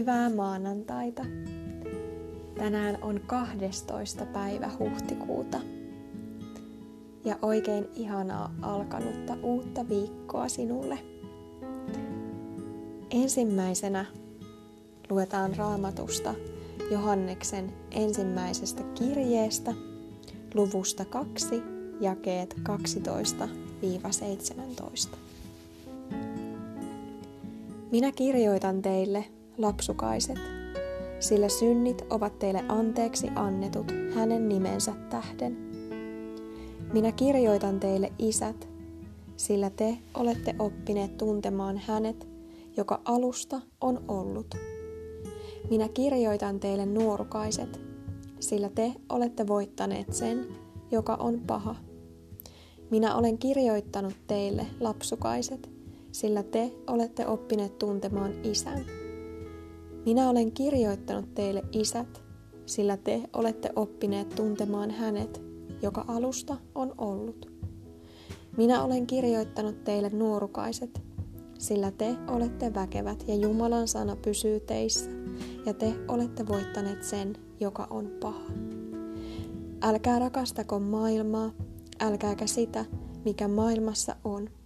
[0.00, 1.22] Hyvää maanantaita.
[2.58, 4.26] Tänään on 12.
[4.26, 5.60] päivä huhtikuuta.
[7.24, 10.98] Ja oikein ihanaa alkanutta uutta viikkoa sinulle.
[13.10, 14.06] Ensimmäisenä
[15.10, 16.34] luetaan raamatusta
[16.90, 19.74] Johanneksen ensimmäisestä kirjeestä
[20.54, 21.62] luvusta 2,
[22.00, 22.56] jakeet
[25.12, 25.16] 12-17.
[27.90, 29.24] Minä kirjoitan teille,
[29.60, 30.38] lapsukaiset,
[31.20, 35.56] sillä synnit ovat teille anteeksi annetut hänen nimensä tähden.
[36.92, 38.68] Minä kirjoitan teille, isät,
[39.36, 42.28] sillä te olette oppineet tuntemaan hänet,
[42.76, 44.54] joka alusta on ollut.
[45.70, 47.80] Minä kirjoitan teille nuorukaiset,
[48.40, 50.46] sillä te olette voittaneet sen,
[50.90, 51.76] joka on paha.
[52.90, 55.70] Minä olen kirjoittanut teille, lapsukaiset,
[56.12, 58.99] sillä te olette oppineet tuntemaan isän.
[60.06, 62.22] Minä olen kirjoittanut teille isät,
[62.66, 65.42] sillä te olette oppineet tuntemaan hänet,
[65.82, 67.52] joka alusta on ollut.
[68.56, 71.02] Minä olen kirjoittanut teille nuorukaiset,
[71.58, 75.10] sillä te olette väkevät ja Jumalan sana pysyy teissä,
[75.66, 78.50] ja te olette voittaneet sen, joka on paha.
[79.82, 81.52] Älkää rakastako maailmaa,
[82.00, 82.84] älkääkä sitä,
[83.24, 84.48] mikä maailmassa on–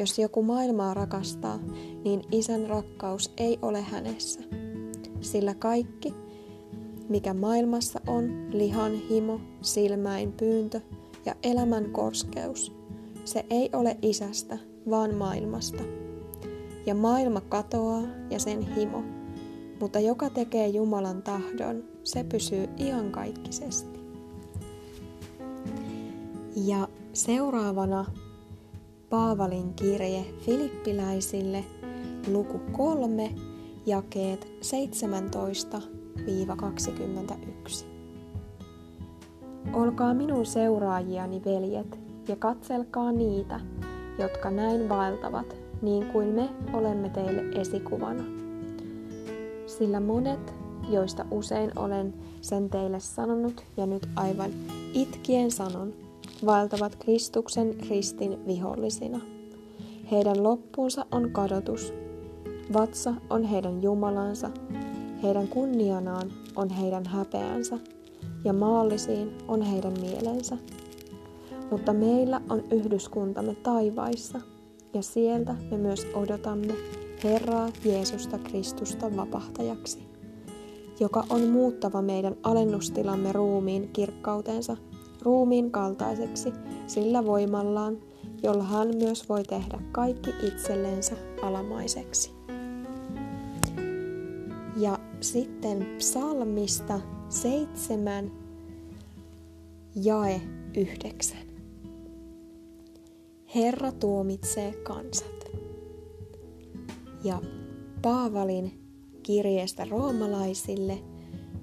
[0.00, 1.58] jos joku maailmaa rakastaa,
[2.04, 4.40] niin isän rakkaus ei ole hänessä.
[5.20, 6.14] Sillä kaikki,
[7.08, 10.80] mikä maailmassa on, lihan himo, silmäin pyyntö
[11.26, 12.72] ja elämän korskeus,
[13.24, 14.58] se ei ole isästä,
[14.90, 15.82] vaan maailmasta.
[16.86, 19.02] Ja maailma katoaa ja sen himo,
[19.80, 24.00] mutta joka tekee Jumalan tahdon, se pysyy iankaikkisesti.
[26.56, 28.04] Ja seuraavana
[29.10, 31.64] Paavalin kirje Filippiläisille,
[32.32, 33.34] luku 3,
[33.86, 34.52] jakeet
[37.80, 37.84] 17-21.
[39.72, 41.98] Olkaa minun seuraajiani, veljet,
[42.28, 43.60] ja katselkaa niitä,
[44.18, 48.24] jotka näin vaeltavat, niin kuin me olemme teille esikuvana.
[49.66, 50.54] Sillä monet,
[50.88, 54.50] joista usein olen sen teille sanonut ja nyt aivan
[54.94, 56.09] itkien sanon,
[56.46, 59.20] vaeltavat Kristuksen ristin vihollisina.
[60.10, 61.92] Heidän loppuunsa on kadotus.
[62.72, 64.50] Vatsa on heidän Jumalansa,
[65.22, 67.78] heidän kunnianaan on heidän häpeänsä,
[68.44, 70.56] ja maallisiin on heidän mielensä.
[71.70, 74.40] Mutta meillä on yhdyskuntamme taivaissa,
[74.94, 76.74] ja sieltä me myös odotamme
[77.24, 80.02] Herraa Jeesusta Kristusta vapahtajaksi,
[81.00, 84.76] joka on muuttava meidän alennustilamme ruumiin kirkkautensa–
[85.22, 86.52] ruumiin kaltaiseksi
[86.86, 87.98] sillä voimallaan,
[88.42, 92.32] jolla hän myös voi tehdä kaikki itsellensä alamaiseksi.
[94.76, 98.32] Ja sitten psalmista seitsemän
[99.94, 100.40] jae
[100.76, 101.50] yhdeksän.
[103.54, 105.44] Herra tuomitsee kansat.
[107.24, 107.40] Ja
[108.02, 108.80] Paavalin
[109.22, 110.98] kirjeestä roomalaisille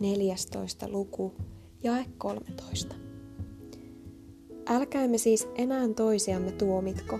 [0.00, 0.88] 14.
[0.88, 1.34] luku
[1.82, 3.09] jae 13.
[4.66, 7.18] Älkäämme siis enää toisiamme tuomitko,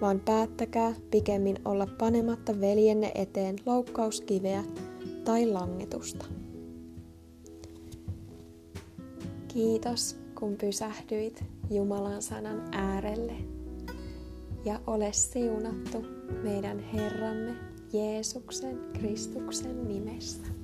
[0.00, 4.64] vaan päättäkää pikemmin olla panematta veljenne eteen loukkauskiveä
[5.24, 6.24] tai langetusta.
[9.48, 13.32] Kiitos, kun pysähdyit Jumalan sanan äärelle
[14.64, 16.04] ja ole siunattu
[16.42, 17.54] meidän Herramme
[17.92, 20.55] Jeesuksen Kristuksen nimessä.